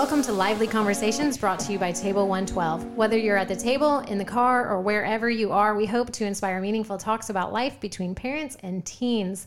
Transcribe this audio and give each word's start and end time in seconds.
Welcome 0.00 0.22
to 0.22 0.32
Lively 0.32 0.66
Conversations 0.66 1.36
brought 1.36 1.60
to 1.60 1.72
you 1.72 1.78
by 1.78 1.92
Table 1.92 2.26
112. 2.26 2.96
Whether 2.96 3.18
you're 3.18 3.36
at 3.36 3.48
the 3.48 3.54
table, 3.54 3.98
in 3.98 4.16
the 4.16 4.24
car, 4.24 4.66
or 4.66 4.80
wherever 4.80 5.28
you 5.28 5.52
are, 5.52 5.74
we 5.74 5.84
hope 5.84 6.10
to 6.12 6.24
inspire 6.24 6.58
meaningful 6.58 6.96
talks 6.96 7.28
about 7.28 7.52
life 7.52 7.78
between 7.80 8.14
parents 8.14 8.56
and 8.62 8.82
teens. 8.86 9.46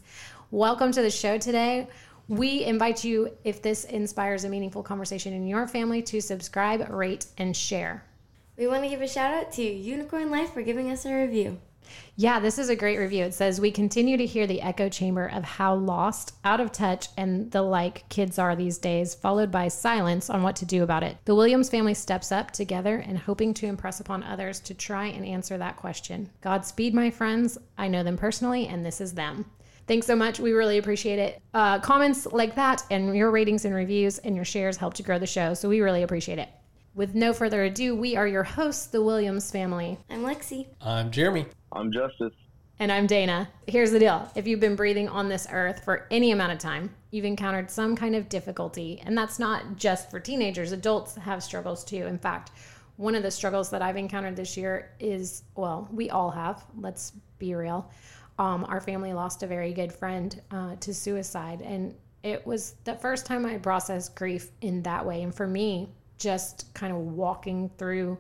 Welcome 0.52 0.92
to 0.92 1.02
the 1.02 1.10
show 1.10 1.40
today. 1.40 1.88
We 2.28 2.66
invite 2.66 3.04
you, 3.04 3.32
if 3.44 3.64
this 3.64 3.86
inspires 3.86 4.44
a 4.44 4.50
meaningful 4.50 4.84
conversation 4.84 5.34
in 5.34 5.48
your 5.48 5.66
family, 5.68 6.04
to 6.04 6.22
subscribe, 6.22 6.88
rate, 6.88 7.26
and 7.40 7.58
share. 7.58 8.06
We 8.56 8.68
want 8.68 8.84
to 8.84 8.90
give 8.90 9.02
a 9.02 9.08
shout 9.08 9.34
out 9.34 9.54
to 9.54 9.64
Unicorn 9.64 10.30
Life 10.30 10.54
for 10.54 10.62
giving 10.62 10.92
us 10.92 11.04
a 11.08 11.16
review. 11.16 11.58
Yeah, 12.16 12.40
this 12.40 12.60
is 12.60 12.70
a 12.70 12.76
great 12.76 12.98
review. 12.98 13.24
It 13.24 13.34
says, 13.34 13.60
We 13.60 13.72
continue 13.72 14.18
to 14.18 14.26
hear 14.26 14.46
the 14.46 14.62
echo 14.62 14.90
chamber 14.90 15.28
of 15.28 15.44
how 15.44 15.76
lost, 15.76 16.36
out 16.44 16.60
of 16.60 16.72
touch, 16.72 17.08
and 17.18 17.52
the 17.52 17.62
like 17.62 18.08
kids 18.10 18.38
are 18.38 18.56
these 18.56 18.78
days, 18.78 19.16
followed 19.16 19.52
by 19.52 19.68
silence 19.68 20.30
on 20.30 20.44
what 20.44 20.56
to 20.58 20.66
do 20.66 20.84
about 20.84 21.04
it. 21.04 21.18
The 21.26 21.36
Williams 21.36 21.70
family 21.70 21.94
steps 21.94 22.32
up 22.32 22.52
together 22.52 22.98
and 22.98 23.18
hoping 23.18 23.54
to 23.56 23.66
impress 23.66 24.00
upon 24.00 24.24
others 24.24 24.60
to 24.62 24.74
try 24.74 25.08
and 25.08 25.26
answer 25.26 25.58
that 25.58 25.78
question. 25.78 26.30
Godspeed, 26.42 26.94
my 26.94 27.10
friends. 27.10 27.58
I 27.78 27.88
know 27.88 28.04
them 28.04 28.18
personally, 28.18 28.68
and 28.68 28.86
this 28.86 29.02
is 29.02 29.14
them. 29.14 29.46
Thanks 29.86 30.08
so 30.08 30.16
much. 30.16 30.40
We 30.40 30.54
really 30.54 30.78
appreciate 30.78 31.20
it. 31.20 31.42
Uh, 31.54 31.80
comments 31.80 32.26
like 32.28 32.56
that 32.56 32.84
and 32.90 33.16
your 33.16 33.32
ratings 33.32 33.66
and 33.66 33.76
reviews 33.76 34.18
and 34.20 34.36
your 34.36 34.46
shares 34.46 34.78
help 34.78 34.94
to 34.96 35.04
grow 35.04 35.20
the 35.20 35.28
show. 35.28 35.54
So 35.54 35.68
we 35.68 35.82
really 35.82 36.04
appreciate 36.04 36.40
it. 36.40 36.50
With 36.96 37.16
no 37.16 37.34
further 37.34 37.64
ado, 37.64 37.96
we 37.96 38.16
are 38.16 38.28
your 38.28 38.44
hosts, 38.44 38.86
the 38.86 39.02
Williams 39.02 39.50
family. 39.50 39.98
I'm 40.12 40.22
Lexi. 40.22 40.68
I'm 40.80 41.10
Jeremy. 41.10 41.48
I'm 41.72 41.92
Justice. 41.92 42.34
And 42.78 42.92
I'm 42.92 43.08
Dana. 43.08 43.50
Here's 43.66 43.90
the 43.90 43.98
deal 43.98 44.30
if 44.36 44.46
you've 44.46 44.60
been 44.60 44.76
breathing 44.76 45.10
on 45.10 45.28
this 45.28 45.48
earth 45.52 45.84
for 45.84 46.06
any 46.12 46.30
amount 46.30 46.52
of 46.52 46.60
time, 46.60 46.92
you've 47.10 47.26
encountered 47.26 47.72
some 47.72 47.96
kind 47.96 48.16
of 48.16 48.30
difficulty. 48.30 49.02
And 49.04 49.18
that's 49.18 49.40
not 49.40 49.76
just 49.76 50.12
for 50.12 50.20
teenagers, 50.20 50.72
adults 50.72 51.16
have 51.16 51.42
struggles 51.42 51.84
too. 51.84 52.06
In 52.06 52.20
fact, 52.20 52.52
one 52.98 53.16
of 53.16 53.24
the 53.24 53.32
struggles 53.32 53.72
that 53.72 53.82
I've 53.82 53.98
encountered 53.98 54.36
this 54.36 54.56
year 54.56 54.92
is 55.00 55.46
well, 55.56 55.90
we 55.92 56.12
all 56.12 56.30
have, 56.30 56.64
let's 56.80 57.14
be 57.40 57.56
real. 57.56 57.90
Um, 58.38 58.66
our 58.66 58.80
family 58.80 59.14
lost 59.14 59.42
a 59.42 59.48
very 59.48 59.74
good 59.74 59.92
friend 59.92 60.40
uh, 60.52 60.76
to 60.76 60.94
suicide. 60.94 61.64
And 61.64 61.96
it 62.22 62.46
was 62.46 62.76
the 62.84 62.94
first 62.94 63.26
time 63.26 63.48
I 63.48 63.58
processed 63.58 64.16
grief 64.16 64.52
in 64.62 64.84
that 64.84 65.04
way. 65.04 65.24
And 65.24 65.34
for 65.34 65.48
me, 65.48 65.90
just 66.18 66.74
kind 66.74 66.94
of 66.94 67.00
walking 67.00 67.70
through 67.78 68.18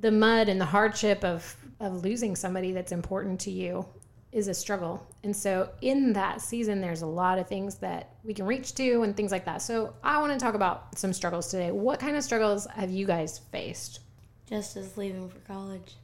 the 0.00 0.10
mud 0.10 0.48
and 0.48 0.60
the 0.60 0.64
hardship 0.64 1.24
of 1.24 1.56
of 1.80 2.02
losing 2.02 2.34
somebody 2.34 2.72
that's 2.72 2.92
important 2.92 3.38
to 3.40 3.50
you 3.50 3.86
is 4.30 4.48
a 4.48 4.54
struggle. 4.54 5.06
And 5.24 5.34
so 5.34 5.70
in 5.80 6.12
that 6.12 6.40
season 6.40 6.80
there's 6.80 7.02
a 7.02 7.06
lot 7.06 7.38
of 7.38 7.48
things 7.48 7.76
that 7.76 8.10
we 8.24 8.34
can 8.34 8.46
reach 8.46 8.74
to 8.74 9.02
and 9.02 9.16
things 9.16 9.32
like 9.32 9.44
that. 9.46 9.62
So 9.62 9.94
I 10.02 10.20
want 10.20 10.32
to 10.32 10.38
talk 10.38 10.54
about 10.54 10.98
some 10.98 11.12
struggles 11.12 11.48
today. 11.48 11.70
What 11.70 11.98
kind 12.00 12.16
of 12.16 12.24
struggles 12.24 12.66
have 12.74 12.90
you 12.90 13.06
guys 13.06 13.38
faced? 13.38 14.00
Justice 14.48 14.96
leaving 14.96 15.28
for 15.28 15.38
college. 15.40 15.96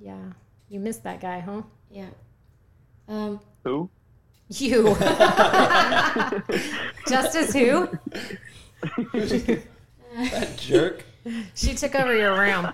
Yeah. 0.00 0.32
You 0.68 0.80
missed 0.80 1.04
that 1.04 1.20
guy, 1.20 1.40
huh? 1.40 1.62
Yeah. 1.90 2.10
Um, 3.08 3.40
Who? 3.64 3.90
You. 4.48 4.96
Justice 7.06 7.52
who? 7.52 7.88
That 10.30 10.56
jerk. 10.58 11.04
She 11.54 11.74
took 11.74 11.94
over 11.94 12.16
your 12.16 12.38
room. 12.38 12.72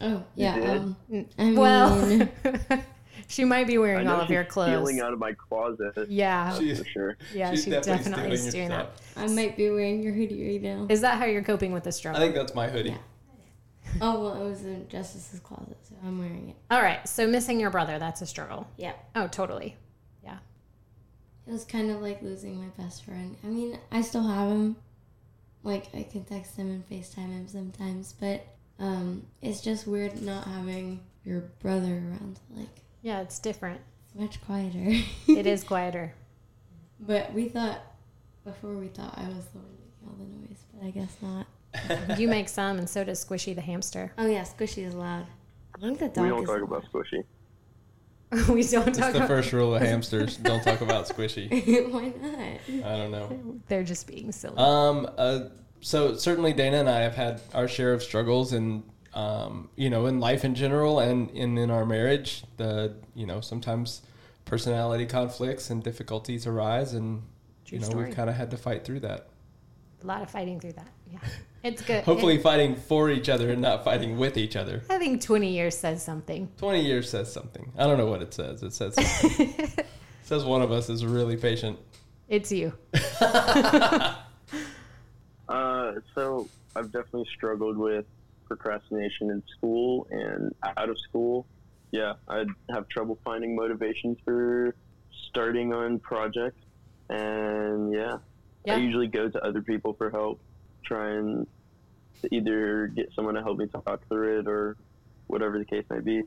oh, 0.00 0.22
yeah. 0.34 0.54
Um, 0.56 0.96
I 1.38 1.42
mean, 1.44 1.56
Well, 1.56 2.28
she 3.28 3.44
might 3.44 3.66
be 3.66 3.76
I 3.76 3.78
wearing 3.78 4.06
know 4.06 4.14
all 4.16 4.20
of 4.22 4.26
she's 4.26 4.34
your 4.34 4.44
clothes. 4.44 4.68
Stealing 4.88 5.00
out 5.00 5.12
of 5.12 5.18
my 5.18 5.32
closet. 5.32 5.94
Yeah. 6.08 6.58
She's, 6.58 6.78
For 6.80 6.84
sure. 6.84 7.16
Yeah, 7.32 7.50
she's 7.52 7.64
she 7.64 7.70
definitely 7.70 8.32
is 8.32 8.40
stealing 8.48 8.68
doing 8.68 8.70
your 8.70 8.78
that. 8.78 8.98
stuff. 8.98 9.12
I 9.16 9.26
might 9.28 9.56
be 9.56 9.70
wearing 9.70 10.02
your 10.02 10.12
hoodie 10.12 10.50
right 10.52 10.62
now. 10.62 10.86
Is 10.90 11.00
that 11.02 11.18
how 11.18 11.24
you're 11.26 11.42
coping 11.44 11.72
with 11.72 11.84
the 11.84 11.92
struggle? 11.92 12.20
I 12.20 12.26
struggle? 12.26 12.46
think 12.46 12.48
that's 12.48 12.56
my 12.56 12.68
hoodie. 12.68 12.90
Yeah. 12.90 12.96
Oh, 14.02 14.20
well, 14.22 14.34
it 14.44 14.48
was 14.50 14.64
in 14.64 14.86
Justice's 14.88 15.40
closet, 15.40 15.78
so 15.82 15.94
I'm 16.04 16.18
wearing 16.18 16.50
it. 16.50 16.56
All 16.70 16.82
right. 16.82 17.06
So 17.08 17.26
missing 17.26 17.58
your 17.58 17.70
brother, 17.70 17.98
that's 17.98 18.20
a 18.20 18.26
struggle. 18.26 18.68
Yeah. 18.76 18.92
Oh, 19.16 19.28
totally. 19.28 19.76
Yeah. 20.22 20.36
It 21.46 21.52
was 21.52 21.64
kind 21.64 21.90
of 21.90 22.02
like 22.02 22.20
losing 22.20 22.60
my 22.60 22.68
best 22.76 23.04
friend. 23.04 23.36
I 23.42 23.46
mean, 23.46 23.78
I 23.90 24.02
still 24.02 24.24
have 24.28 24.50
him. 24.50 24.76
Like, 25.62 25.86
I 25.94 26.04
can 26.04 26.24
text 26.24 26.56
him 26.56 26.70
and 26.70 26.88
FaceTime 26.88 27.30
him 27.32 27.48
sometimes, 27.48 28.14
but 28.18 28.46
um, 28.78 29.26
it's 29.42 29.60
just 29.60 29.86
weird 29.86 30.22
not 30.22 30.44
having 30.44 31.00
your 31.24 31.40
brother 31.60 31.86
around. 31.94 32.38
Like, 32.54 32.68
Yeah, 33.02 33.20
it's 33.20 33.38
different. 33.38 33.80
it's 34.06 34.14
much 34.14 34.40
quieter. 34.44 35.02
It 35.26 35.46
is 35.46 35.64
quieter. 35.64 36.14
But 37.00 37.32
we 37.32 37.48
thought, 37.48 37.80
before 38.44 38.74
we 38.74 38.88
thought 38.88 39.16
I 39.16 39.28
was 39.28 39.44
the 39.52 39.58
one 39.58 39.76
making 39.78 40.08
all 40.08 40.14
the 40.18 40.48
noise, 40.48 40.64
but 40.74 40.84
I 40.86 40.90
guess 40.90 41.16
not. 41.22 42.18
You 42.18 42.26
make 42.26 42.48
some, 42.48 42.76
and 42.78 42.90
so 42.90 43.04
does 43.04 43.24
Squishy 43.24 43.54
the 43.54 43.60
hamster. 43.60 44.12
Oh, 44.18 44.26
yeah, 44.26 44.42
Squishy 44.42 44.84
is 44.84 44.94
loud. 44.94 45.26
I 45.76 45.80
think 45.80 46.00
the 46.00 46.08
dog 46.08 46.24
We 46.24 46.30
don't 46.30 46.42
is 46.42 46.48
talk 46.48 46.58
loud. 46.60 46.64
about 46.64 46.84
Squishy. 46.92 47.22
we 48.48 48.62
don't 48.62 48.84
talk. 48.84 48.88
It's 48.88 48.98
talk 48.98 49.12
the 49.12 49.18
about. 49.18 49.28
first 49.28 49.52
rule 49.52 49.74
of 49.74 49.82
hamsters. 49.90 50.36
Don't 50.36 50.62
talk 50.62 50.80
about 50.80 51.08
squishy. 51.08 51.48
Why 51.90 52.12
not? 52.20 52.84
I 52.86 52.96
don't 52.96 53.10
know. 53.10 53.60
They're 53.68 53.84
just 53.84 54.06
being 54.06 54.32
silly. 54.32 54.56
Um. 54.58 55.08
Uh. 55.16 55.40
So 55.80 56.14
certainly 56.14 56.52
Dana 56.52 56.78
and 56.78 56.88
I 56.90 57.00
have 57.00 57.14
had 57.14 57.40
our 57.54 57.68
share 57.68 57.92
of 57.92 58.02
struggles 58.02 58.52
and 58.52 58.82
um. 59.14 59.70
You 59.76 59.88
know, 59.90 60.06
in 60.06 60.20
life 60.20 60.44
in 60.44 60.54
general 60.54 61.00
and 61.00 61.30
in 61.30 61.56
in 61.56 61.70
our 61.70 61.86
marriage, 61.86 62.42
the 62.58 62.94
you 63.14 63.26
know 63.26 63.40
sometimes 63.40 64.02
personality 64.44 65.06
conflicts 65.06 65.70
and 65.70 65.82
difficulties 65.82 66.46
arise, 66.46 66.92
and 66.94 67.22
True 67.64 67.76
you 67.76 67.80
know 67.80 67.88
story. 67.88 68.06
we've 68.06 68.14
kind 68.16 68.28
of 68.28 68.36
had 68.36 68.50
to 68.50 68.56
fight 68.56 68.84
through 68.84 69.00
that. 69.00 69.28
a 70.02 70.06
lot 70.06 70.20
of 70.22 70.30
fighting 70.30 70.60
through 70.60 70.72
that. 70.72 70.88
Yeah, 71.10 71.18
it's 71.62 71.82
good. 71.82 72.04
Hopefully, 72.04 72.36
It- 72.36 72.42
fighting 72.42 72.74
for 72.76 73.10
each 73.10 73.28
other 73.28 73.50
and 73.50 73.60
not 73.62 73.84
fighting 73.84 74.18
with 74.18 74.36
each 74.36 74.56
other. 74.56 74.82
I 74.90 74.98
think 74.98 75.22
20 75.22 75.50
years 75.52 75.76
says 75.76 76.02
something. 76.02 76.50
20 76.58 76.80
years 76.84 77.08
says 77.10 77.32
something. 77.32 77.72
I 77.78 77.86
don't 77.86 77.98
know 77.98 78.06
what 78.06 78.22
it 78.22 78.32
says. 78.34 78.62
It 78.62 78.72
says 78.72 78.94
something. 78.94 79.54
it 79.78 79.86
says 80.22 80.44
one 80.44 80.62
of 80.62 80.70
us 80.72 80.88
is 80.88 81.04
really 81.04 81.36
patient. 81.36 81.78
It's 82.28 82.52
you. 82.52 82.72
Uh, 85.48 85.92
so 86.14 86.46
I've 86.76 86.92
definitely 86.92 87.26
struggled 87.34 87.78
with 87.78 88.04
procrastination 88.46 89.30
in 89.30 89.42
school 89.56 90.06
and 90.10 90.54
out 90.76 90.90
of 90.90 90.98
school. 90.98 91.46
Yeah, 91.90 92.14
I'd 92.28 92.48
have 92.70 92.86
trouble 92.88 93.18
finding 93.24 93.56
motivation 93.56 94.14
for 94.26 94.74
starting 95.30 95.72
on 95.72 96.00
projects. 96.00 96.60
And 97.08 97.92
yeah, 97.94 98.18
Yeah. 98.66 98.74
I 98.74 98.76
usually 98.76 99.06
go 99.06 99.30
to 99.30 99.42
other 99.42 99.62
people 99.62 99.94
for 99.94 100.10
help, 100.10 100.38
try 100.88 101.10
and 101.10 101.46
either 102.32 102.88
get 102.88 103.12
someone 103.14 103.34
to 103.34 103.42
help 103.42 103.58
me 103.58 103.66
talk 103.66 104.00
through 104.08 104.40
it 104.40 104.48
or 104.48 104.76
whatever 105.28 105.58
the 105.58 105.64
case 105.64 105.84
may 105.90 106.00
be. 106.00 106.22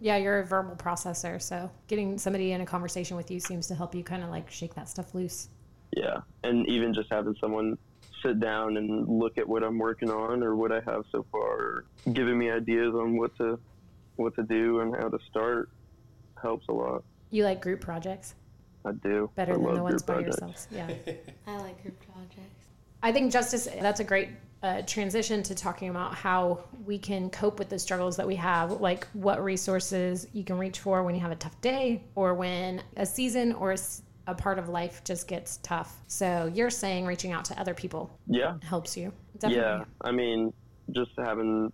Yeah, 0.00 0.16
you're 0.16 0.40
a 0.40 0.46
verbal 0.46 0.76
processor, 0.76 1.40
so 1.40 1.70
getting 1.86 2.18
somebody 2.18 2.52
in 2.52 2.60
a 2.60 2.66
conversation 2.66 3.16
with 3.16 3.30
you 3.30 3.38
seems 3.40 3.66
to 3.68 3.74
help 3.74 3.94
you 3.94 4.02
kind 4.02 4.22
of 4.22 4.30
like 4.30 4.50
shake 4.50 4.74
that 4.74 4.88
stuff 4.88 5.14
loose. 5.14 5.48
Yeah, 5.96 6.18
and 6.42 6.66
even 6.68 6.92
just 6.92 7.10
having 7.10 7.36
someone 7.40 7.78
sit 8.22 8.40
down 8.40 8.76
and 8.76 9.08
look 9.08 9.38
at 9.38 9.48
what 9.48 9.62
I'm 9.62 9.78
working 9.78 10.10
on 10.10 10.42
or 10.42 10.56
what 10.56 10.72
I 10.72 10.80
have 10.80 11.04
so 11.12 11.24
far, 11.30 11.40
or 11.40 11.84
giving 12.12 12.36
me 12.38 12.50
ideas 12.50 12.94
on 12.94 13.16
what 13.16 13.36
to 13.38 13.58
what 14.16 14.34
to 14.36 14.42
do 14.42 14.80
and 14.80 14.94
how 14.96 15.08
to 15.08 15.18
start 15.30 15.70
helps 16.42 16.66
a 16.68 16.72
lot. 16.72 17.04
You 17.30 17.44
like 17.44 17.60
group 17.62 17.80
projects 17.80 18.34
I 18.84 18.92
do. 18.92 19.30
better 19.34 19.52
I 19.52 19.56
than 19.56 19.64
love 19.64 19.74
the 19.76 19.82
ones 19.82 20.02
by 20.02 20.14
projects. 20.14 20.40
yourselves. 20.40 20.68
Yeah. 20.70 20.90
I 21.46 21.56
like 21.58 21.82
group 21.82 21.98
projects. 22.12 22.66
I 23.06 23.12
think 23.12 23.30
justice 23.30 23.68
that's 23.80 24.00
a 24.00 24.04
great 24.04 24.30
uh, 24.64 24.82
transition 24.82 25.40
to 25.44 25.54
talking 25.54 25.90
about 25.90 26.12
how 26.12 26.64
we 26.84 26.98
can 26.98 27.30
cope 27.30 27.60
with 27.60 27.68
the 27.68 27.78
struggles 27.78 28.16
that 28.16 28.26
we 28.26 28.34
have, 28.34 28.80
like 28.80 29.06
what 29.12 29.44
resources 29.44 30.26
you 30.32 30.42
can 30.42 30.58
reach 30.58 30.80
for 30.80 31.04
when 31.04 31.14
you 31.14 31.20
have 31.20 31.30
a 31.30 31.36
tough 31.36 31.60
day 31.60 32.02
or 32.16 32.34
when 32.34 32.82
a 32.96 33.06
season 33.06 33.52
or 33.52 33.76
a 34.26 34.34
part 34.34 34.58
of 34.58 34.68
life 34.68 35.04
just 35.04 35.28
gets 35.28 35.58
tough. 35.58 36.00
So 36.08 36.50
you're 36.52 36.68
saying 36.68 37.06
reaching 37.06 37.30
out 37.30 37.44
to 37.44 37.60
other 37.60 37.74
people 37.74 38.10
Yeah, 38.26 38.56
helps 38.64 38.96
you. 38.96 39.12
Definitely. 39.38 39.62
yeah. 39.62 39.84
I 40.00 40.10
mean, 40.10 40.52
just 40.90 41.12
having 41.16 41.72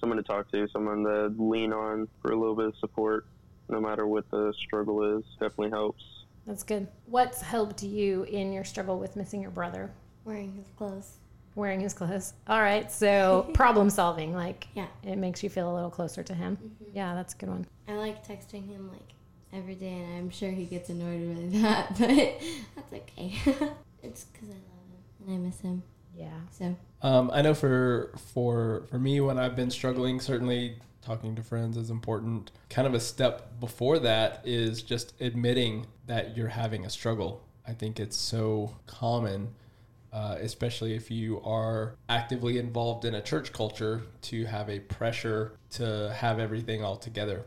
someone 0.00 0.16
to 0.16 0.24
talk 0.24 0.50
to, 0.50 0.66
someone 0.72 1.04
to 1.04 1.32
lean 1.38 1.72
on 1.72 2.08
for 2.20 2.32
a 2.32 2.36
little 2.36 2.56
bit 2.56 2.66
of 2.66 2.76
support, 2.80 3.26
no 3.68 3.80
matter 3.80 4.08
what 4.08 4.28
the 4.32 4.52
struggle 4.58 5.18
is, 5.18 5.24
definitely 5.38 5.70
helps. 5.70 6.02
That's 6.48 6.64
good. 6.64 6.88
What's 7.06 7.42
helped 7.42 7.84
you 7.84 8.24
in 8.24 8.52
your 8.52 8.64
struggle 8.64 8.98
with 8.98 9.14
missing 9.14 9.40
your 9.40 9.52
brother? 9.52 9.92
Wearing 10.24 10.52
his 10.54 10.66
clothes. 10.76 11.18
Wearing 11.54 11.80
his 11.80 11.92
clothes. 11.94 12.34
All 12.48 12.60
right. 12.60 12.90
So 12.90 13.48
problem 13.54 13.90
solving, 13.90 14.34
like 14.34 14.66
Yeah. 14.74 14.86
it 15.02 15.16
makes 15.16 15.42
you 15.42 15.48
feel 15.50 15.72
a 15.72 15.74
little 15.74 15.90
closer 15.90 16.22
to 16.22 16.34
him. 16.34 16.58
Yeah, 16.92 17.14
that's 17.14 17.34
a 17.34 17.36
good 17.36 17.48
one. 17.48 17.66
I 17.88 17.92
like 17.94 18.26
texting 18.26 18.66
him 18.68 18.88
like 18.90 19.12
every 19.52 19.74
day, 19.74 19.92
and 19.92 20.16
I'm 20.16 20.30
sure 20.30 20.50
he 20.50 20.64
gets 20.64 20.88
annoyed 20.90 21.20
with 21.36 21.62
that, 21.62 21.90
but 21.98 22.08
that's 22.08 22.92
okay. 22.92 23.34
it's 24.02 24.24
because 24.24 24.48
I 24.48 24.54
love 24.54 24.88
him 24.90 25.28
and 25.28 25.34
I 25.34 25.38
miss 25.38 25.60
him. 25.60 25.82
Yeah. 26.16 26.30
So 26.50 26.76
Um, 27.02 27.30
I 27.32 27.42
know 27.42 27.54
for 27.54 28.12
for 28.32 28.84
for 28.90 28.98
me 28.98 29.20
when 29.20 29.38
I've 29.38 29.54
been 29.56 29.70
struggling, 29.70 30.20
certainly 30.20 30.78
talking 31.02 31.34
to 31.36 31.42
friends 31.42 31.76
is 31.76 31.90
important. 31.90 32.50
Kind 32.70 32.86
of 32.88 32.94
a 32.94 33.00
step 33.00 33.60
before 33.60 33.98
that 34.00 34.40
is 34.44 34.82
just 34.82 35.12
admitting 35.20 35.86
that 36.06 36.36
you're 36.36 36.48
having 36.48 36.84
a 36.86 36.90
struggle. 36.90 37.42
I 37.66 37.72
think 37.74 38.00
it's 38.00 38.16
so 38.16 38.76
common 38.86 39.54
uh, 40.14 40.36
especially 40.40 40.94
if 40.94 41.10
you 41.10 41.40
are 41.42 41.96
actively 42.08 42.56
involved 42.58 43.04
in 43.04 43.14
a 43.16 43.20
church 43.20 43.52
culture, 43.52 44.02
to 44.22 44.44
have 44.46 44.70
a 44.70 44.78
pressure 44.78 45.52
to 45.70 46.14
have 46.16 46.38
everything 46.38 46.84
all 46.84 46.96
together 46.96 47.44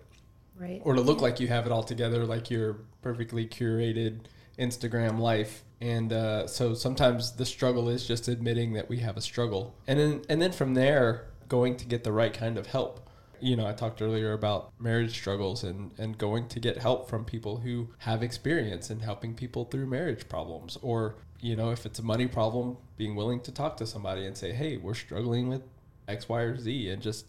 Right. 0.59 0.81
or 0.83 0.93
to 0.95 1.01
look 1.01 1.21
like 1.21 1.39
you 1.39 1.47
have 1.47 1.65
it 1.65 1.71
all 1.71 1.83
together, 1.83 2.25
like 2.25 2.51
your 2.51 2.73
perfectly 3.01 3.47
curated 3.47 4.19
Instagram 4.59 5.19
life. 5.19 5.63
And 5.79 6.11
uh, 6.11 6.47
so 6.47 6.73
sometimes 6.73 7.33
the 7.33 7.45
struggle 7.45 7.87
is 7.89 8.05
just 8.05 8.27
admitting 8.27 8.73
that 8.73 8.89
we 8.89 8.97
have 8.97 9.15
a 9.15 9.21
struggle, 9.21 9.75
and 9.87 9.99
then 9.99 10.21
and 10.27 10.41
then 10.41 10.51
from 10.51 10.73
there 10.73 11.27
going 11.47 11.77
to 11.77 11.85
get 11.85 12.03
the 12.03 12.11
right 12.11 12.33
kind 12.33 12.57
of 12.57 12.67
help. 12.67 13.06
You 13.39 13.55
know, 13.55 13.67
I 13.67 13.73
talked 13.73 14.01
earlier 14.01 14.33
about 14.33 14.71
marriage 14.79 15.11
struggles 15.11 15.63
and 15.63 15.91
and 15.97 16.17
going 16.17 16.47
to 16.49 16.59
get 16.59 16.77
help 16.77 17.09
from 17.09 17.25
people 17.25 17.57
who 17.57 17.89
have 17.99 18.23
experience 18.23 18.89
in 18.89 18.99
helping 18.99 19.33
people 19.35 19.65
through 19.65 19.87
marriage 19.87 20.27
problems, 20.29 20.77
or 20.81 21.15
you 21.39 21.55
know, 21.55 21.71
if 21.71 21.85
it's 21.85 21.99
a 21.99 22.03
money 22.03 22.27
problem, 22.27 22.77
being 22.97 23.15
willing 23.15 23.39
to 23.41 23.51
talk 23.51 23.77
to 23.77 23.85
somebody 23.85 24.25
and 24.25 24.35
say, 24.37 24.51
"Hey, 24.53 24.77
we're 24.77 24.95
struggling 24.95 25.49
with 25.49 25.61
X, 26.07 26.27
Y, 26.27 26.41
or 26.41 26.57
Z," 26.57 26.89
and 26.89 27.01
just 27.01 27.25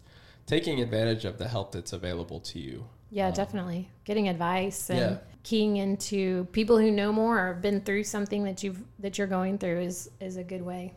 taking 0.47 0.81
advantage 0.81 1.25
of 1.25 1.37
the 1.37 1.47
help 1.47 1.71
that's 1.71 1.93
available 1.93 2.39
to 2.39 2.59
you. 2.59 2.85
Yeah, 3.11 3.29
definitely. 3.31 3.89
Getting 4.05 4.27
advice 4.29 4.89
and 4.89 4.99
Yeah. 4.99 5.17
keying 5.43 5.77
into 5.77 6.45
people 6.51 6.77
who 6.77 6.91
know 6.91 7.11
more 7.11 7.39
or 7.39 7.53
have 7.53 7.61
been 7.61 7.81
through 7.81 8.03
something 8.03 8.43
that 8.45 8.63
you've 8.63 8.83
that 8.99 9.17
you're 9.17 9.27
going 9.27 9.57
through 9.57 9.81
is 9.81 10.09
is 10.19 10.37
a 10.37 10.43
good 10.43 10.63
way. 10.63 10.93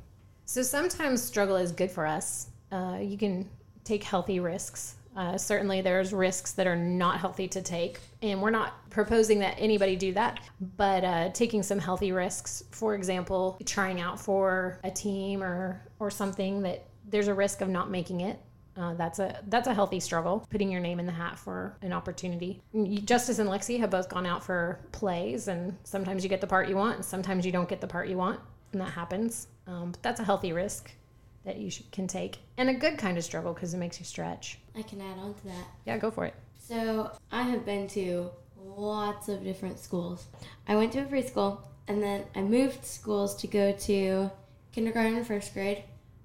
So 0.47 0.63
sometimes 0.63 1.23
struggle 1.23 1.57
is 1.57 1.73
good 1.73 1.91
for 1.91 2.07
us. 2.07 2.49
Uh, 2.71 2.99
you 3.01 3.17
can 3.19 3.49
take 3.85 4.05
healthy 4.05 4.41
risks. 4.41 4.97
Uh, 5.17 5.37
certainly, 5.37 5.81
there's 5.81 6.13
risks 6.13 6.53
that 6.53 6.67
are 6.67 6.77
not 6.77 7.21
healthy 7.21 7.47
to 7.49 7.61
take, 7.61 8.01
and 8.23 8.41
we're 8.41 8.51
not 8.51 8.89
proposing 8.91 9.41
that 9.41 9.55
anybody 9.59 9.97
do 9.97 10.13
that. 10.15 10.41
But 10.77 11.05
uh, 11.05 11.29
taking 11.31 11.63
some 11.63 11.79
healthy 11.79 12.13
risks, 12.13 12.65
for 12.71 12.95
example, 12.95 13.59
trying 13.67 14.01
out 14.01 14.19
for 14.19 14.79
a 14.85 14.91
team 14.91 15.43
or 15.43 15.83
or 15.99 16.11
something 16.11 16.63
that 16.63 16.87
there's 17.09 17.29
a 17.29 17.35
risk 17.35 17.61
of 17.61 17.69
not 17.69 17.91
making 17.91 18.23
it. 18.23 18.39
Uh, 18.75 18.95
that's 18.95 19.19
a 19.19 19.39
that's 19.49 19.69
a 19.69 19.75
healthy 19.75 20.01
struggle. 20.01 20.47
Putting 20.51 20.71
your 20.71 20.81
name 20.81 20.99
in 20.99 21.05
the 21.05 21.13
hat 21.13 21.39
for 21.39 21.77
an 21.83 21.93
opportunity. 21.93 22.63
Justice 23.05 23.39
and 23.39 23.51
Lexi 23.51 23.79
have 23.81 23.91
both 23.91 24.09
gone 24.09 24.25
out 24.25 24.43
for 24.43 24.81
plays, 24.93 25.49
and 25.49 25.77
sometimes 25.85 26.23
you 26.23 26.31
get 26.31 26.41
the 26.41 26.47
part 26.47 26.69
you 26.69 26.77
want, 26.77 26.97
and 26.97 27.05
sometimes 27.05 27.45
you 27.45 27.53
don't 27.53 27.69
get 27.69 27.83
the 27.83 27.87
part 27.87 28.09
you 28.09 28.17
want, 28.17 28.41
and 28.73 28.81
that 28.81 28.91
happens. 28.91 29.49
Um, 29.67 29.93
but 29.93 30.03
that's 30.03 30.21
a 30.21 30.25
healthy 30.25 30.53
risk 30.53 30.91
that 31.45 31.59
you 31.59 31.71
should, 31.71 31.91
can 31.91 32.07
take, 32.07 32.39
and 32.57 32.69
a 32.69 32.75
good 32.75 32.99
kind 32.99 33.19
of 33.19 33.25
struggle 33.25 33.53
because 33.53 33.75
it 33.75 33.79
makes 33.79 33.99
you 33.99 34.05
stretch. 34.05 34.59
I 34.77 34.83
can 34.83 35.01
add 35.01 35.19
on 35.19 35.35
to 35.35 35.45
that. 35.47 35.67
Yeah, 35.85 35.99
go 35.99 36.11
for 36.11 36.25
it. 36.25 36.35
So 36.59 37.11
I 37.31 37.43
have 37.43 37.65
been 37.65 37.89
to 37.89 38.31
lots 38.57 39.29
of 39.29 39.43
different 39.43 39.79
schools. 39.79 40.27
I 40.69 40.77
went 40.77 40.93
to 40.93 41.01
a 41.01 41.05
preschool 41.05 41.59
and 41.89 42.03
then 42.03 42.25
I 42.35 42.43
moved 42.43 42.85
schools 42.85 43.35
to 43.37 43.47
go 43.47 43.73
to 43.73 44.31
kindergarten 44.73 45.17
and 45.17 45.27
first 45.27 45.53
grade. 45.53 45.83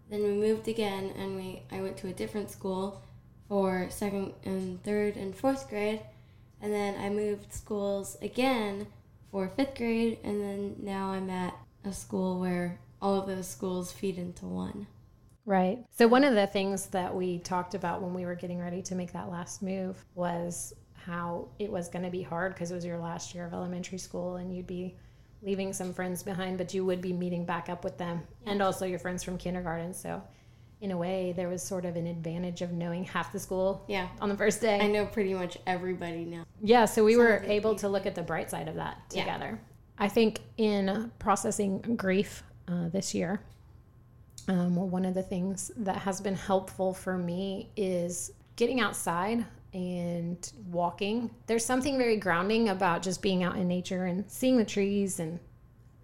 Then 0.09 0.23
we 0.23 0.29
moved 0.29 0.67
again 0.67 1.11
and 1.17 1.35
we 1.35 1.63
I 1.71 1.81
went 1.81 1.97
to 1.97 2.07
a 2.07 2.13
different 2.13 2.49
school 2.51 3.01
for 3.49 3.87
second 3.89 4.33
and 4.45 4.81
third 4.83 5.15
and 5.15 5.35
fourth 5.35 5.69
grade. 5.69 6.01
And 6.61 6.71
then 6.71 6.95
I 6.99 7.09
moved 7.09 7.53
schools 7.53 8.17
again 8.21 8.87
for 9.31 9.49
fifth 9.49 9.75
grade 9.75 10.19
and 10.23 10.41
then 10.41 10.75
now 10.79 11.11
I'm 11.11 11.29
at 11.29 11.55
a 11.83 11.93
school 11.93 12.39
where 12.39 12.79
all 13.01 13.19
of 13.19 13.27
those 13.27 13.47
schools 13.47 13.91
feed 13.91 14.17
into 14.17 14.45
one. 14.45 14.87
Right. 15.47 15.79
So 15.97 16.07
one 16.09 16.25
of 16.25 16.35
the 16.35 16.45
things 16.45 16.87
that 16.87 17.15
we 17.15 17.39
talked 17.39 17.73
about 17.73 18.01
when 18.01 18.13
we 18.13 18.25
were 18.25 18.35
getting 18.35 18.59
ready 18.59 18.81
to 18.83 18.95
make 18.95 19.13
that 19.13 19.31
last 19.31 19.63
move 19.63 20.03
was 20.13 20.73
how 20.93 21.47
it 21.57 21.71
was 21.71 21.87
going 21.87 22.03
to 22.03 22.11
be 22.11 22.21
hard 22.21 22.53
because 22.53 22.69
it 22.69 22.75
was 22.75 22.83
your 22.85 22.97
last 22.97 23.33
year 23.33 23.45
of 23.47 23.53
elementary 23.53 23.97
school 23.97 24.35
and 24.35 24.53
you'd 24.53 24.67
be 24.67 24.93
leaving 25.41 25.71
some 25.71 25.93
friends 25.93 26.21
behind, 26.21 26.57
but 26.57 26.73
you 26.73 26.83
would 26.83 26.99
be 26.99 27.13
meeting 27.13 27.45
back 27.45 27.69
up 27.69 27.85
with 27.85 27.97
them 27.97 28.21
and 28.45 28.61
also 28.61 28.85
your 28.85 28.99
friends 28.99 29.23
from 29.23 29.37
kindergarten. 29.37 29.93
So 29.93 30.21
in 30.81 30.91
a 30.91 30.97
way, 30.97 31.33
there 31.37 31.47
was 31.47 31.63
sort 31.63 31.85
of 31.85 31.95
an 31.95 32.07
advantage 32.07 32.61
of 32.61 32.73
knowing 32.73 33.05
half 33.05 33.31
the 33.31 33.39
school 33.39 33.85
Yeah. 33.87 34.09
on 34.19 34.27
the 34.27 34.35
first 34.35 34.59
day. 34.59 34.81
I 34.81 34.87
know 34.87 35.05
pretty 35.05 35.33
much 35.33 35.57
everybody 35.65 36.25
now. 36.25 36.43
Yeah, 36.61 36.83
so 36.83 37.05
we 37.05 37.15
were 37.15 37.41
able 37.45 37.73
to 37.75 37.87
look 37.87 38.05
at 38.05 38.15
the 38.15 38.21
bright 38.21 38.49
side 38.51 38.67
of 38.67 38.75
that 38.75 38.97
Yeah. 39.13 39.23
together. 39.23 39.61
I 39.97 40.09
think 40.09 40.41
in 40.57 41.09
processing 41.19 41.79
grief 41.95 42.43
uh, 42.67 42.89
this 42.89 43.15
year, 43.15 43.39
um, 44.47 44.75
one 44.75 45.05
of 45.05 45.13
the 45.13 45.23
things 45.23 45.71
that 45.77 45.97
has 45.97 46.21
been 46.21 46.35
helpful 46.35 46.93
for 46.93 47.17
me 47.17 47.69
is 47.75 48.31
getting 48.55 48.79
outside 48.79 49.45
and 49.73 50.51
walking. 50.69 51.29
There's 51.45 51.65
something 51.65 51.97
very 51.97 52.17
grounding 52.17 52.69
about 52.69 53.01
just 53.01 53.21
being 53.21 53.43
out 53.43 53.57
in 53.57 53.67
nature 53.67 54.05
and 54.05 54.29
seeing 54.29 54.57
the 54.57 54.65
trees 54.65 55.19
and 55.19 55.39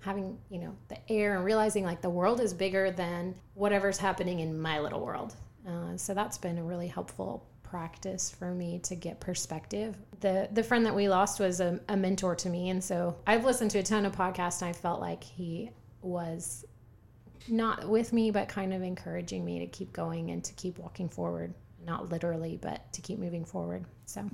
having, 0.02 0.38
you 0.50 0.60
know, 0.60 0.76
the 0.90 1.12
air 1.12 1.38
and 1.38 1.46
realizing 1.46 1.86
like 1.86 2.02
the 2.02 2.10
world 2.10 2.42
is 2.42 2.54
bigger 2.54 2.92
than 2.92 3.34
whatever's 3.54 3.98
happening 3.98 4.42
in 4.42 4.60
my 4.60 4.80
little 4.80 5.00
world. 5.00 5.36
Uh, 5.68 5.96
so 5.96 6.14
that's 6.14 6.38
been 6.38 6.58
a 6.58 6.64
really 6.64 6.88
helpful 6.88 7.48
practice 7.64 8.30
for 8.30 8.52
me 8.52 8.80
to 8.80 8.96
get 8.96 9.20
perspective. 9.20 9.96
The 10.20 10.50
the 10.52 10.62
friend 10.62 10.86
that 10.86 10.94
we 10.94 11.08
lost 11.08 11.40
was 11.40 11.62
a, 11.62 11.80
a 11.88 11.98
mentor 11.98 12.36
to 12.36 12.50
me, 12.50 12.70
and 12.70 12.84
so 12.84 13.16
I've 13.26 13.46
listened 13.46 13.72
to 13.72 13.80
a 13.80 13.84
ton 13.84 14.06
of 14.06 14.14
podcasts, 14.16 14.62
and 14.62 14.70
I 14.70 14.74
felt 14.74 15.00
like 15.00 15.24
he 15.24 15.72
was 16.02 16.66
not 17.48 17.88
with 17.88 18.14
me, 18.14 18.32
but 18.32 18.48
kind 18.48 18.74
of 18.74 18.82
encouraging 18.82 19.44
me 19.44 19.60
to 19.60 19.68
keep 19.68 19.94
going 19.94 20.32
and 20.32 20.44
to 20.44 20.54
keep 20.54 20.78
walking 20.78 21.10
forward. 21.10 21.54
Not 21.86 22.10
literally, 22.10 22.58
but 22.62 22.92
to 22.94 23.02
keep 23.02 23.20
moving 23.20 23.44
forward. 23.46 23.86
So 24.06 24.30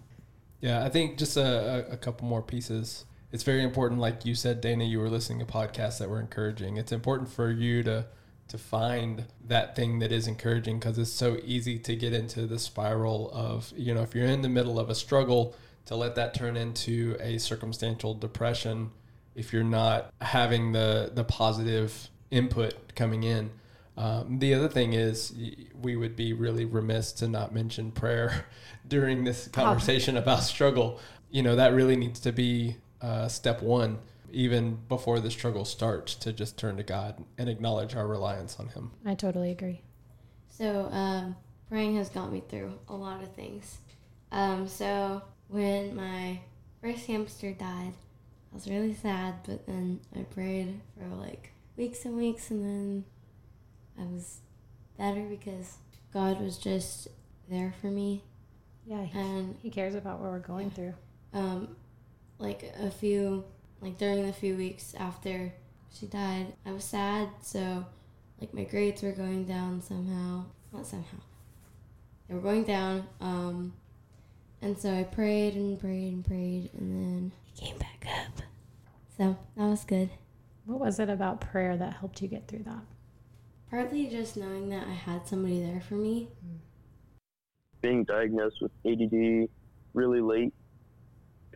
Yeah, 0.62 0.84
I 0.84 0.90
think 0.90 1.18
just 1.18 1.36
a, 1.38 1.88
a, 1.92 1.98
couple 1.98 2.28
more 2.28 2.44
pieces. 2.44 3.06
It's 3.32 3.44
very 3.44 3.64
important, 3.64 4.00
like 4.00 4.26
you 4.26 4.36
said, 4.36 4.62
Dana. 4.62 4.84
You 4.84 5.00
were 5.00 5.10
listening 5.10 5.40
to 5.40 5.46
podcasts 5.46 5.98
that 6.00 6.10
were 6.10 6.20
encouraging. 6.20 6.78
It's 6.78 6.92
important 6.92 7.30
for 7.30 7.50
you 7.50 7.82
to 7.84 8.06
to 8.50 8.58
find 8.58 9.26
that 9.48 9.76
thing 9.76 10.00
that 10.00 10.12
is 10.12 10.28
encouraging 10.28 10.80
because 10.80 10.98
it's 10.98 11.12
so 11.12 11.38
easy 11.46 11.78
to 11.78 11.96
get 11.96 12.14
into 12.14 12.46
the 12.48 12.60
spiral 12.60 13.30
of 13.32 13.72
you 13.78 13.94
know 13.94 14.02
if 14.02 14.14
you're 14.16 14.26
in 14.26 14.42
the 14.42 14.50
middle 14.50 14.80
of 14.80 14.90
a 14.90 14.96
struggle 14.96 15.56
to 15.86 15.96
let 15.96 16.16
that 16.16 16.34
turn 16.34 16.58
into 16.58 17.16
a 17.20 17.38
circumstantial 17.38 18.16
depression 18.16 18.90
if 19.36 19.54
you're 19.54 19.64
not 19.64 20.12
having 20.22 20.72
the 20.72 21.12
the 21.14 21.24
positive 21.24 22.10
input 22.32 22.96
coming 22.96 23.24
in. 23.24 23.52
Um, 23.98 24.40
the 24.40 24.54
other 24.54 24.70
thing 24.70 24.94
is 24.94 25.34
we 25.82 25.98
would 25.98 26.16
be 26.16 26.32
really 26.32 26.64
remiss 26.64 27.12
to 27.14 27.28
not 27.28 27.54
mention 27.54 27.92
prayer 27.92 28.46
during 28.88 29.26
this 29.26 29.48
conversation 29.50 30.16
about 30.16 30.44
struggle. 30.44 31.00
You 31.30 31.44
know 31.44 31.56
that 31.58 31.74
really 31.74 31.96
needs 31.96 32.20
to 32.22 32.32
be 32.32 32.78
uh, 33.02 33.28
step 33.28 33.62
one, 33.62 34.00
even 34.32 34.80
before 34.88 35.20
the 35.20 35.30
struggle 35.30 35.66
starts, 35.66 36.16
to 36.16 36.32
just 36.32 36.58
turn 36.58 36.78
to 36.78 36.84
God 36.84 37.24
and 37.38 37.50
acknowledge 37.50 37.96
our 37.96 38.08
reliance 38.08 38.60
on 38.60 38.70
Him. 38.70 38.92
I 39.06 39.16
totally 39.16 39.52
agree. 39.52 39.82
So, 40.50 40.90
um, 40.92 41.36
praying 41.70 41.98
has 41.98 42.10
got 42.10 42.32
me 42.32 42.42
through 42.48 42.80
a 42.88 42.96
lot 42.96 43.22
of 43.22 43.34
things. 43.34 43.80
Um, 44.32 44.68
so, 44.68 45.22
when 45.50 45.96
my 45.96 46.40
first 46.82 47.06
hamster 47.06 47.52
died, 47.52 47.94
I 48.52 48.56
was 48.56 48.68
really 48.68 48.94
sad, 48.94 49.36
but 49.46 49.66
then 49.68 50.00
I 50.16 50.24
prayed 50.24 50.80
for 50.98 51.16
like 51.16 51.52
weeks 51.80 52.04
and 52.04 52.18
weeks, 52.18 52.52
and 52.52 52.64
then 52.64 53.06
I 53.98 54.04
was 54.04 54.42
better 54.98 55.22
because 55.22 55.78
God 56.14 56.42
was 56.42 56.58
just 56.58 57.08
there 57.50 57.74
for 57.80 57.88
me. 57.88 58.24
Yeah, 58.86 59.06
he, 59.06 59.18
And, 59.18 59.56
he 59.64 59.70
cares 59.70 59.96
about 59.96 60.20
what 60.20 60.30
we're 60.30 60.40
going 60.40 60.72
through. 60.72 60.94
um, 61.34 61.76
like, 62.38 62.72
a 62.80 62.92
few, 62.92 63.46
like, 63.82 63.98
during 63.98 64.26
the 64.26 64.34
few 64.34 64.56
weeks 64.58 64.94
after 65.00 65.54
she 65.92 66.06
died, 66.06 66.54
I 66.66 66.72
was 66.72 66.84
sad, 66.84 67.30
so, 67.42 67.86
like, 68.42 68.54
my 68.54 68.66
grades 68.66 69.02
were 69.02 69.12
going 69.14 69.46
down 69.46 69.82
somehow. 69.82 70.46
Not 70.74 70.86
somehow. 70.86 71.18
They 72.28 72.36
were 72.36 72.42
going 72.42 72.64
down. 72.64 73.08
Um, 73.22 73.74
and 74.62 74.78
so 74.78 74.94
I 74.94 75.04
prayed 75.04 75.56
and 75.56 75.80
prayed 75.80 76.14
and 76.14 76.26
prayed, 76.26 76.70
and 76.78 76.92
then 76.92 77.32
he 77.46 77.66
came 77.66 77.78
back 77.78 78.06
up. 78.06 78.44
So 79.18 79.38
that 79.56 79.66
was 79.66 79.84
good. 79.86 80.10
What 80.70 80.82
was 80.82 81.00
it 81.00 81.10
about 81.10 81.42
prayer 81.42 81.76
that 81.78 81.94
helped 81.94 82.22
you 82.22 82.28
get 82.28 82.48
through 82.48 82.62
that? 82.66 82.84
Partly 83.72 84.06
just 84.06 84.38
knowing 84.38 84.70
that 84.70 84.88
I 84.88 84.94
had 84.94 85.28
somebody 85.28 85.64
there 85.64 85.82
for 85.82 85.96
me. 85.96 86.28
Being 87.82 88.04
diagnosed 88.04 88.58
with 88.62 88.72
ADD 88.86 89.50
really 89.96 90.22
late 90.22 90.54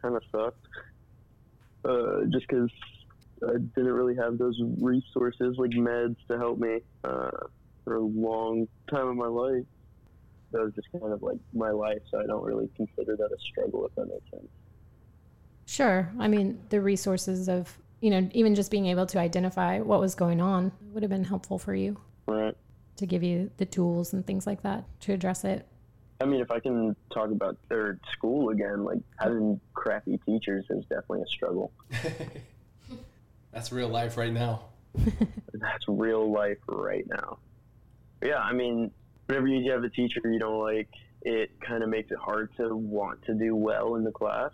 kind 0.02 0.16
of 0.16 0.24
sucked. 0.32 0.66
Uh, 1.86 2.26
just 2.32 2.48
because 2.48 2.72
I 3.48 3.60
didn't 3.76 3.92
really 3.92 4.16
have 4.16 4.40
those 4.40 4.60
resources 4.82 5.58
like 5.60 5.70
meds 5.72 6.16
to 6.30 6.40
help 6.40 6.58
me 6.58 6.80
uh, 7.04 7.30
for 7.84 7.98
a 7.98 8.02
long 8.02 8.68
time 8.90 9.10
of 9.10 9.16
my 9.16 9.28
life. 9.28 9.66
That 10.54 10.64
was 10.64 10.74
just 10.74 10.88
kind 10.92 11.14
of 11.14 11.22
like 11.22 11.38
my 11.54 11.70
life, 11.70 12.02
so 12.10 12.20
I 12.20 12.26
don't 12.26 12.44
really 12.44 12.68
consider 12.76 13.16
that 13.16 13.26
a 13.32 13.38
struggle, 13.52 13.86
if 13.86 13.94
that 13.94 14.08
makes 14.08 14.32
sense. 14.32 14.50
Sure. 15.68 16.12
I 16.18 16.28
mean, 16.28 16.60
the 16.70 16.82
resources 16.82 17.48
of, 17.48 17.78
you 18.04 18.10
know, 18.10 18.28
even 18.34 18.54
just 18.54 18.70
being 18.70 18.88
able 18.88 19.06
to 19.06 19.18
identify 19.18 19.80
what 19.80 20.02
was 20.02 20.14
going 20.14 20.42
on 20.42 20.74
would 20.92 21.04
have 21.04 21.10
been 21.10 21.24
helpful 21.24 21.58
for 21.58 21.74
you 21.74 21.98
Right. 22.28 22.54
to 22.98 23.06
give 23.06 23.24
you 23.24 23.50
the 23.56 23.66
tools 23.66 24.12
and 24.12 24.28
things 24.28 24.46
like 24.46 24.62
that 24.64 24.84
to 25.02 25.14
address 25.14 25.46
it. 25.46 25.66
I 26.20 26.26
mean, 26.26 26.42
if 26.42 26.52
I 26.52 26.60
can 26.60 26.98
talk 27.14 27.32
about 27.32 27.56
third 27.70 28.02
school 28.12 28.50
again, 28.50 28.84
like 28.84 28.98
having 29.20 29.58
crappy 29.74 30.20
teachers 30.26 30.66
is 30.70 30.84
definitely 30.90 31.22
a 31.22 31.28
struggle. 31.28 31.72
That's 33.54 33.72
real 33.72 33.88
life 33.88 34.18
right 34.18 34.34
now. 34.34 34.66
That's 35.54 35.88
real 35.88 36.30
life 36.30 36.58
right 36.68 37.06
now. 37.08 37.38
But 38.20 38.30
yeah, 38.30 38.40
I 38.40 38.52
mean, 38.52 38.92
whenever 39.28 39.48
you 39.48 39.72
have 39.72 39.86
a 39.86 39.90
teacher 39.90 40.20
you 40.26 40.40
don't 40.40 40.60
like, 40.62 40.90
it 41.22 41.52
kind 41.62 41.84
of 41.84 41.90
makes 41.90 42.12
it 42.12 42.18
hard 42.18 42.50
to 42.58 42.76
want 42.76 43.24
to 43.28 43.34
do 43.34 43.56
well 43.56 43.96
in 43.96 44.04
the 44.04 44.12
class. 44.12 44.52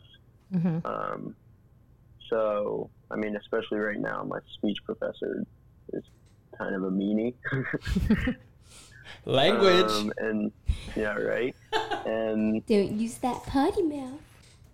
hmm 0.54 0.78
Um, 0.86 1.36
so, 2.30 2.92
I 3.12 3.16
mean, 3.16 3.36
especially 3.36 3.80
right 3.80 4.00
now, 4.00 4.24
my 4.24 4.40
speech 4.54 4.78
professor 4.86 5.44
is 5.94 6.04
kind 6.58 6.76
of 6.76 6.84
a 6.84 6.92
meanie. 6.92 7.34
Language. 9.26 9.92
Um, 9.92 10.14
and 10.18 10.52
yeah, 10.96 11.16
right. 11.16 11.56
and 12.06 12.64
Don't 12.68 12.92
use 13.00 13.18
that 13.20 13.44
potty 13.46 13.82
mouth. 13.84 14.20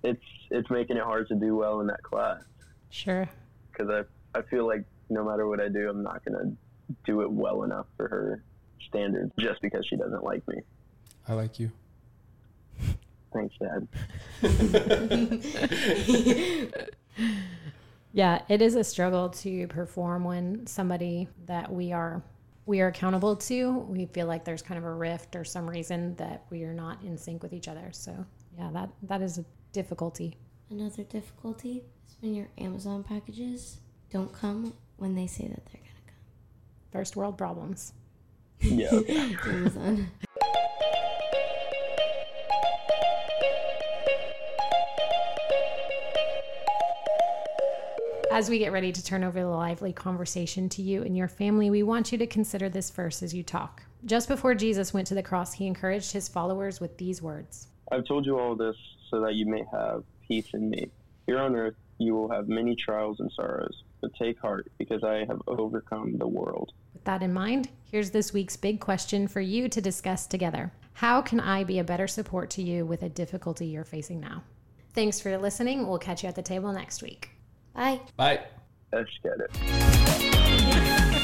it's 0.03 0.21
it's 0.51 0.69
making 0.69 0.97
it 0.97 1.03
hard 1.03 1.27
to 1.29 1.35
do 1.35 1.55
well 1.55 1.79
in 1.81 1.87
that 1.87 2.03
class 2.03 2.41
Sure. 2.91 3.27
because 3.71 3.89
I 3.89 4.03
I 4.37 4.41
feel 4.43 4.67
like 4.67 4.83
no 5.09 5.23
matter 5.23 5.47
what 5.47 5.59
I 5.61 5.69
do, 5.69 5.89
I'm 5.89 6.03
not 6.03 6.23
gonna 6.25 6.51
do 7.05 7.21
it 7.21 7.31
well 7.31 7.63
enough 7.63 7.87
for 7.97 8.07
her 8.09 8.43
standards 8.87 9.31
just 9.39 9.61
because 9.61 9.85
she 9.87 9.95
doesn't 9.95 10.23
like 10.23 10.47
me. 10.47 10.61
I 11.27 11.33
like 11.33 11.59
you. 11.59 11.71
Thanks, 13.33 13.55
Dad. 13.59 13.87
Yeah, 18.15 18.43
it 18.47 18.61
is 18.61 18.75
a 18.75 18.83
struggle 18.85 19.27
to 19.29 19.67
perform 19.67 20.23
when 20.23 20.65
somebody 20.67 21.27
that 21.47 21.69
we 21.69 21.91
are 21.91 22.23
we 22.65 22.79
are 22.79 22.87
accountable 22.87 23.35
to, 23.35 23.79
we 23.89 24.05
feel 24.05 24.25
like 24.25 24.45
there's 24.45 24.61
kind 24.61 24.77
of 24.77 24.85
a 24.85 24.93
rift 24.93 25.35
or 25.35 25.43
some 25.43 25.69
reason 25.69 26.15
that 26.15 26.45
we 26.49 26.63
are 26.63 26.73
not 26.73 27.03
in 27.03 27.17
sync 27.17 27.43
with 27.43 27.51
each 27.51 27.67
other. 27.67 27.89
So, 27.91 28.25
yeah, 28.57 28.69
that 28.71 28.89
that 29.03 29.21
is 29.21 29.37
a 29.37 29.45
difficulty. 29.73 30.37
Another 30.69 31.03
difficulty 31.03 31.83
is 32.07 32.15
when 32.21 32.33
your 32.33 32.47
Amazon 32.57 33.03
packages 33.03 33.79
don't 34.09 34.31
come 34.31 34.73
when 34.95 35.13
they 35.13 35.27
say 35.27 35.49
that 35.49 35.65
they're 35.65 35.81
gonna 35.81 36.05
come. 36.07 36.15
First 36.93 37.17
world 37.17 37.37
problems. 37.37 37.91
Yeah. 38.61 38.91
Amazon. 39.45 40.09
As 48.35 48.49
we 48.49 48.59
get 48.59 48.73
ready 48.73 48.91
to 48.91 49.01
turn 49.01 49.23
over 49.23 49.39
the 49.39 49.47
lively 49.47 49.93
conversation 49.93 50.67
to 50.67 50.81
you 50.81 51.03
and 51.03 51.15
your 51.15 51.29
family, 51.29 51.69
we 51.69 51.83
want 51.83 52.11
you 52.11 52.17
to 52.17 52.27
consider 52.27 52.67
this 52.67 52.89
verse 52.89 53.23
as 53.23 53.33
you 53.33 53.43
talk. 53.43 53.81
Just 54.03 54.27
before 54.27 54.53
Jesus 54.53 54.93
went 54.93 55.07
to 55.07 55.15
the 55.15 55.23
cross, 55.23 55.53
he 55.53 55.65
encouraged 55.65 56.11
his 56.11 56.27
followers 56.27 56.81
with 56.81 56.97
these 56.97 57.21
words 57.21 57.67
I've 57.93 58.05
told 58.05 58.25
you 58.25 58.37
all 58.37 58.53
this 58.53 58.75
so 59.09 59.21
that 59.21 59.35
you 59.35 59.45
may 59.45 59.63
have 59.71 60.03
peace 60.27 60.49
in 60.53 60.69
me. 60.69 60.91
Here 61.27 61.39
on 61.39 61.55
earth, 61.55 61.75
you 61.97 62.13
will 62.13 62.29
have 62.29 62.49
many 62.49 62.75
trials 62.75 63.21
and 63.21 63.31
sorrows, 63.31 63.83
but 64.01 64.13
take 64.15 64.37
heart 64.37 64.69
because 64.77 65.01
I 65.05 65.23
have 65.23 65.41
overcome 65.47 66.17
the 66.17 66.27
world. 66.27 66.73
With 66.93 67.05
that 67.05 67.23
in 67.23 67.31
mind, 67.31 67.69
here's 67.89 68.11
this 68.11 68.33
week's 68.33 68.57
big 68.57 68.81
question 68.81 69.29
for 69.29 69.39
you 69.39 69.69
to 69.69 69.79
discuss 69.79 70.27
together 70.27 70.73
How 70.91 71.21
can 71.21 71.39
I 71.39 71.63
be 71.63 71.79
a 71.79 71.85
better 71.85 72.09
support 72.09 72.49
to 72.49 72.61
you 72.61 72.85
with 72.85 73.01
a 73.01 73.07
difficulty 73.07 73.67
you're 73.67 73.85
facing 73.85 74.19
now? 74.19 74.43
Thanks 74.93 75.21
for 75.21 75.37
listening. 75.37 75.87
We'll 75.87 75.99
catch 75.99 76.23
you 76.23 76.27
at 76.27 76.35
the 76.35 76.41
table 76.41 76.73
next 76.73 77.01
week. 77.01 77.34
Bye. 77.75 77.99
Bye. 78.15 78.39
Let's 78.91 79.11
get 79.21 79.33
it. 79.39 81.14